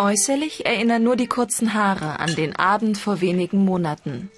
Äußerlich 0.00 0.64
erinnern 0.64 1.02
nur 1.02 1.14
die 1.14 1.26
kurzen 1.26 1.74
Haare 1.74 2.20
an 2.20 2.34
den 2.34 2.56
Abend 2.56 2.96
vor 2.96 3.20
wenigen 3.20 3.66
Monaten. 3.66 4.30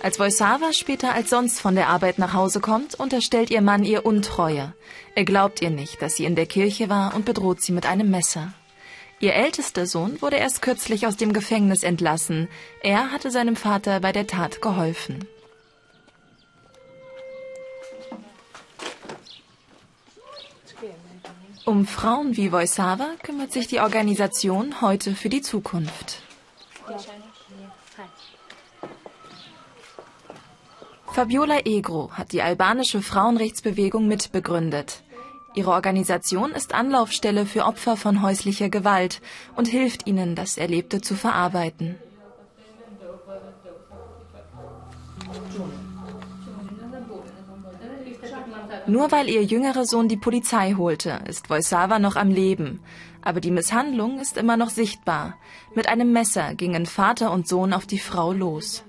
Als 0.00 0.20
Wojsawa 0.20 0.72
später 0.72 1.12
als 1.12 1.30
sonst 1.30 1.60
von 1.60 1.74
der 1.74 1.88
Arbeit 1.88 2.20
nach 2.20 2.34
Hause 2.34 2.60
kommt, 2.60 2.94
unterstellt 2.94 3.50
ihr 3.50 3.60
Mann 3.60 3.82
ihr 3.82 4.06
Untreue. 4.06 4.74
Er 5.16 5.24
glaubt 5.24 5.60
ihr 5.60 5.70
nicht, 5.70 6.00
dass 6.02 6.14
sie 6.14 6.24
in 6.24 6.36
der 6.36 6.46
Kirche 6.46 6.88
war 6.88 7.16
und 7.16 7.24
bedroht 7.24 7.60
sie 7.60 7.72
mit 7.72 7.84
einem 7.84 8.12
Messer. 8.12 8.52
Ihr 9.18 9.34
ältester 9.34 9.86
Sohn 9.86 10.22
wurde 10.22 10.36
erst 10.36 10.62
kürzlich 10.62 11.04
aus 11.04 11.16
dem 11.16 11.32
Gefängnis 11.32 11.82
entlassen. 11.82 12.46
Er 12.80 13.10
hatte 13.10 13.32
seinem 13.32 13.56
Vater 13.56 13.98
bei 13.98 14.12
der 14.12 14.28
Tat 14.28 14.62
geholfen. 14.62 15.26
Um 21.68 21.86
Frauen 21.86 22.34
wie 22.38 22.50
Wojsawa 22.50 23.08
kümmert 23.22 23.52
sich 23.52 23.66
die 23.66 23.80
Organisation 23.80 24.80
heute 24.80 25.14
für 25.14 25.28
die 25.28 25.42
Zukunft. 25.42 26.22
Fabiola 31.12 31.66
Egro 31.66 32.10
hat 32.12 32.32
die 32.32 32.40
albanische 32.40 33.02
Frauenrechtsbewegung 33.02 34.08
mitbegründet. 34.08 35.02
Ihre 35.54 35.72
Organisation 35.72 36.52
ist 36.52 36.72
Anlaufstelle 36.72 37.44
für 37.44 37.66
Opfer 37.66 37.98
von 37.98 38.22
häuslicher 38.22 38.70
Gewalt 38.70 39.20
und 39.54 39.68
hilft 39.68 40.06
ihnen, 40.06 40.34
das 40.34 40.56
Erlebte 40.56 41.02
zu 41.02 41.16
verarbeiten. 41.16 41.96
Nur 48.86 49.10
weil 49.12 49.28
ihr 49.28 49.42
jüngerer 49.42 49.84
Sohn 49.84 50.08
die 50.08 50.16
Polizei 50.16 50.74
holte, 50.76 51.20
ist 51.28 51.50
Wojsawa 51.50 51.98
noch 51.98 52.16
am 52.16 52.30
Leben. 52.30 52.80
Aber 53.22 53.40
die 53.40 53.50
Misshandlung 53.50 54.20
ist 54.20 54.36
immer 54.36 54.56
noch 54.56 54.70
sichtbar. 54.70 55.36
Mit 55.74 55.88
einem 55.88 56.12
Messer 56.12 56.54
gingen 56.54 56.86
Vater 56.86 57.32
und 57.32 57.48
Sohn 57.48 57.72
auf 57.72 57.84
die 57.84 57.98
Frau 57.98 58.32
los. 58.32 58.84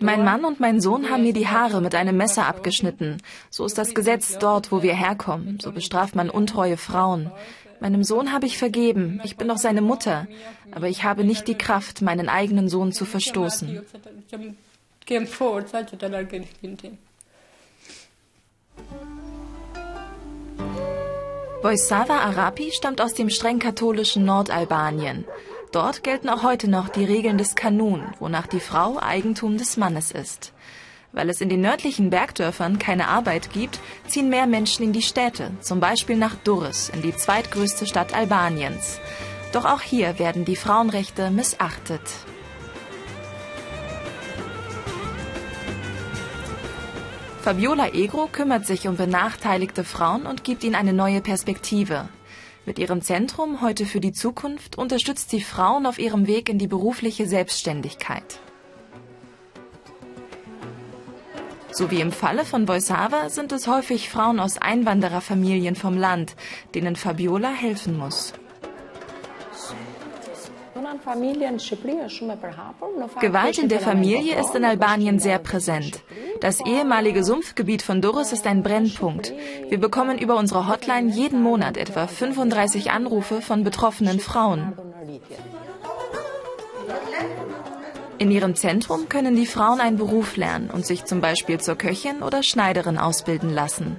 Mein 0.00 0.24
Mann 0.24 0.44
und 0.44 0.60
mein 0.60 0.80
Sohn 0.80 1.10
haben 1.10 1.22
mir 1.22 1.32
die 1.32 1.48
Haare 1.48 1.80
mit 1.80 1.94
einem 1.94 2.16
Messer 2.16 2.46
abgeschnitten. 2.46 3.18
So 3.50 3.64
ist 3.66 3.78
das 3.78 3.94
Gesetz 3.94 4.38
dort, 4.38 4.72
wo 4.72 4.82
wir 4.82 4.94
herkommen. 4.94 5.60
So 5.60 5.70
bestraft 5.70 6.16
man 6.16 6.30
untreue 6.30 6.76
Frauen. 6.76 7.30
Meinem 7.80 8.02
Sohn 8.04 8.32
habe 8.32 8.46
ich 8.46 8.58
vergeben. 8.58 9.20
Ich 9.24 9.36
bin 9.36 9.48
doch 9.48 9.58
seine 9.58 9.82
Mutter. 9.82 10.26
Aber 10.72 10.88
ich 10.88 11.04
habe 11.04 11.24
nicht 11.24 11.46
die 11.46 11.56
Kraft, 11.56 12.02
meinen 12.02 12.28
eigenen 12.28 12.68
Sohn 12.68 12.92
zu 12.92 13.04
verstoßen 13.04 13.82
came 15.10 15.26
forward 15.26 15.68
such 15.68 15.92
a 15.92 16.06
large 16.06 16.46
Arapi 22.20 22.70
stammt 22.70 23.00
aus 23.00 23.14
dem 23.14 23.28
streng 23.28 23.58
katholischen 23.58 24.24
Nordalbanien. 24.24 25.24
Dort 25.72 26.04
gelten 26.04 26.28
auch 26.28 26.44
heute 26.44 26.70
noch 26.70 26.88
die 26.88 27.04
Regeln 27.04 27.38
des 27.38 27.56
Kanun, 27.56 28.02
wonach 28.20 28.46
die 28.46 28.60
Frau 28.60 28.98
Eigentum 29.00 29.58
des 29.58 29.76
Mannes 29.76 30.12
ist. 30.12 30.52
Weil 31.12 31.28
es 31.28 31.40
in 31.40 31.48
den 31.48 31.60
nördlichen 31.60 32.10
Bergdörfern 32.10 32.78
keine 32.78 33.08
Arbeit 33.08 33.52
gibt, 33.52 33.80
ziehen 34.06 34.28
mehr 34.28 34.46
Menschen 34.46 34.84
in 34.84 34.92
die 34.92 35.02
Städte, 35.02 35.50
zum 35.60 35.80
Beispiel 35.80 36.16
nach 36.16 36.36
Durres, 36.36 36.88
in 36.88 37.02
die 37.02 37.16
zweitgrößte 37.16 37.84
Stadt 37.84 38.14
Albaniens. 38.14 39.00
Doch 39.52 39.64
auch 39.64 39.80
hier 39.80 40.20
werden 40.20 40.44
die 40.44 40.54
Frauenrechte 40.54 41.30
missachtet. 41.30 42.02
Fabiola 47.42 47.94
Egro 47.94 48.28
kümmert 48.30 48.66
sich 48.66 48.86
um 48.86 48.96
benachteiligte 48.96 49.82
Frauen 49.82 50.26
und 50.26 50.44
gibt 50.44 50.62
ihnen 50.62 50.74
eine 50.74 50.92
neue 50.92 51.22
Perspektive. 51.22 52.06
Mit 52.66 52.78
ihrem 52.78 53.00
Zentrum 53.00 53.62
Heute 53.62 53.86
für 53.86 54.00
die 54.00 54.12
Zukunft 54.12 54.76
unterstützt 54.76 55.30
sie 55.30 55.40
Frauen 55.40 55.86
auf 55.86 55.98
ihrem 55.98 56.26
Weg 56.26 56.50
in 56.50 56.58
die 56.58 56.66
berufliche 56.66 57.26
Selbstständigkeit. 57.26 58.40
So 61.72 61.90
wie 61.90 62.02
im 62.02 62.12
Falle 62.12 62.44
von 62.44 62.66
Boisava 62.66 63.30
sind 63.30 63.52
es 63.52 63.66
häufig 63.66 64.10
Frauen 64.10 64.38
aus 64.38 64.58
Einwandererfamilien 64.58 65.76
vom 65.76 65.96
Land, 65.96 66.36
denen 66.74 66.94
Fabiola 66.94 67.52
helfen 67.52 67.96
muss. 67.96 68.34
Gewalt 73.20 73.58
in 73.58 73.68
der 73.68 73.80
Familie 73.80 74.40
ist 74.40 74.54
in 74.54 74.64
Albanien 74.64 75.18
sehr 75.18 75.38
präsent. 75.38 76.02
Das 76.40 76.60
ehemalige 76.64 77.24
Sumpfgebiet 77.24 77.82
von 77.82 78.00
Durres 78.00 78.32
ist 78.32 78.46
ein 78.46 78.62
Brennpunkt. 78.62 79.32
Wir 79.68 79.78
bekommen 79.78 80.18
über 80.18 80.36
unsere 80.36 80.68
Hotline 80.68 81.10
jeden 81.10 81.42
Monat 81.42 81.76
etwa 81.76 82.06
35 82.06 82.90
Anrufe 82.90 83.42
von 83.42 83.64
betroffenen 83.64 84.20
Frauen. 84.20 84.72
In 88.18 88.30
ihrem 88.30 88.54
Zentrum 88.54 89.08
können 89.08 89.34
die 89.34 89.46
Frauen 89.46 89.80
einen 89.80 89.96
Beruf 89.96 90.36
lernen 90.36 90.70
und 90.70 90.84
sich 90.84 91.04
zum 91.04 91.20
Beispiel 91.20 91.58
zur 91.58 91.76
Köchin 91.76 92.22
oder 92.22 92.42
Schneiderin 92.42 92.98
ausbilden 92.98 93.50
lassen. 93.50 93.98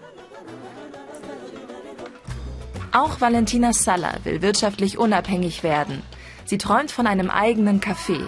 Auch 2.92 3.22
Valentina 3.22 3.72
Salla 3.74 4.14
will 4.24 4.42
wirtschaftlich 4.42 4.98
unabhängig 4.98 5.64
werden. 5.64 6.04
Sie 6.52 6.58
träumt 6.58 6.92
von 6.92 7.08
einem 7.08 7.30
eigenen 7.30 7.80
Café. 7.80 8.20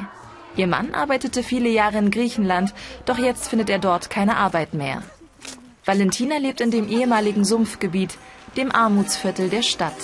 Ihr 0.55 0.67
Mann 0.67 0.93
arbeitete 0.93 1.43
viele 1.43 1.67
Jahre 1.67 1.97
in 1.97 2.09
Griechenland, 2.09 2.73
doch 3.03 3.17
jetzt 3.17 3.49
findet 3.49 3.69
er 3.69 3.79
dort 3.79 4.09
keine 4.09 4.37
Arbeit 4.37 4.73
mehr. 4.73 5.03
Valentina 5.83 6.37
lebt 6.37 6.61
in 6.61 6.71
dem 6.71 6.87
ehemaligen 6.87 7.43
Sumpfgebiet, 7.43 8.17
dem 8.55 8.73
Armutsviertel 8.73 9.49
der 9.49 9.61
Stadt. 9.61 9.97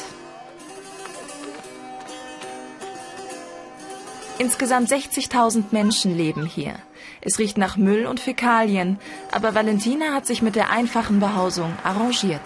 Insgesamt 4.38 4.92
60.000 4.92 5.68
Menschen 5.72 6.18
leben 6.18 6.46
hier. 6.46 6.76
Es 7.22 7.40
riecht 7.40 7.58
nach 7.58 7.78
Müll 7.78 8.06
und 8.06 8.20
Fäkalien, 8.20 9.00
aber 9.32 9.56
Valentina 9.56 10.14
hat 10.14 10.26
sich 10.28 10.42
mit 10.42 10.58
der 10.58 10.72
einfachen 10.72 11.22
Behausung 11.22 11.72
arrangiert. 11.86 12.42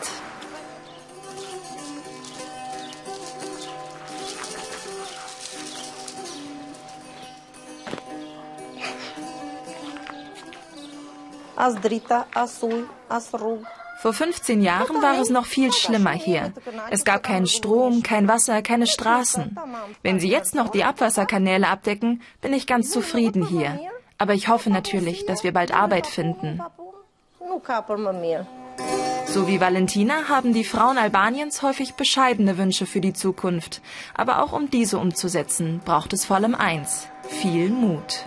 Vor 14.01 14.11
15 14.11 14.61
Jahren 14.61 15.01
war 15.01 15.17
es 15.21 15.29
noch 15.29 15.45
viel 15.45 15.71
schlimmer 15.71 16.11
hier. 16.11 16.51
Es 16.89 17.05
gab 17.05 17.23
keinen 17.23 17.47
Strom, 17.47 18.03
kein 18.03 18.27
Wasser, 18.27 18.61
keine 18.61 18.85
Straßen. 18.85 19.57
Wenn 20.01 20.19
Sie 20.19 20.29
jetzt 20.29 20.55
noch 20.55 20.69
die 20.69 20.83
Abwasserkanäle 20.83 21.67
abdecken, 21.67 22.21
bin 22.41 22.53
ich 22.53 22.67
ganz 22.67 22.89
zufrieden 22.89 23.45
hier. 23.45 23.79
Aber 24.17 24.33
ich 24.33 24.49
hoffe 24.49 24.69
natürlich, 24.69 25.25
dass 25.25 25.43
wir 25.43 25.53
bald 25.53 25.73
Arbeit 25.73 26.07
finden. 26.07 26.61
So 29.27 29.47
wie 29.47 29.61
Valentina 29.61 30.27
haben 30.27 30.53
die 30.53 30.63
Frauen 30.63 30.97
Albaniens 30.97 31.61
häufig 31.61 31.93
bescheidene 31.93 32.57
Wünsche 32.57 32.85
für 32.85 32.99
die 32.99 33.13
Zukunft. 33.13 33.81
Aber 34.13 34.43
auch 34.43 34.51
um 34.51 34.69
diese 34.69 34.99
umzusetzen, 34.99 35.81
braucht 35.85 36.13
es 36.13 36.25
vor 36.25 36.35
allem 36.35 36.55
eins, 36.55 37.07
viel 37.29 37.69
Mut. 37.69 38.25